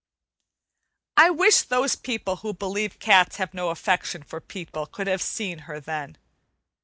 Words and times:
I 1.15 1.29
wish 1.29 1.61
those 1.61 1.95
people 1.95 2.37
who 2.37 2.55
believe 2.55 2.97
cats 2.97 3.35
have 3.35 3.53
no 3.53 3.69
affection 3.69 4.23
for 4.23 4.41
people 4.41 4.87
could 4.87 5.05
have 5.05 5.21
seen 5.21 5.59
her 5.69 5.79
then. 5.79 6.17